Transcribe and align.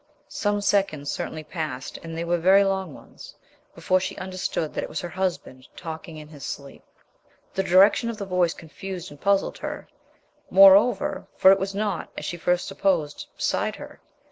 Some 0.29 0.61
seconds 0.61 1.11
certainly 1.11 1.43
passed 1.43 1.99
and, 2.01 2.17
they 2.17 2.23
were 2.23 2.39
very 2.39 2.63
long 2.63 2.91
ones 2.95 3.35
before 3.75 3.99
she 3.99 4.17
understood 4.17 4.73
that 4.73 4.83
it 4.83 4.89
was 4.89 4.99
her 5.01 5.09
husband 5.09 5.67
talking 5.77 6.17
in 6.17 6.27
his 6.27 6.43
sleep. 6.43 6.83
The 7.53 7.61
direction 7.61 8.09
of 8.09 8.17
the 8.17 8.25
voice 8.25 8.55
confused 8.55 9.11
and 9.11 9.21
puzzled 9.21 9.59
her, 9.59 9.87
moreover, 10.49 11.27
for 11.37 11.51
it 11.51 11.59
was 11.59 11.75
not, 11.75 12.09
as 12.17 12.25
she 12.25 12.35
first 12.35 12.67
supposed, 12.67 13.27
beside 13.35 13.75
her. 13.75 14.01